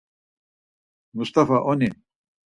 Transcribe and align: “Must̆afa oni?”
“Must̆afa 1.15 1.57
oni?” 1.71 1.89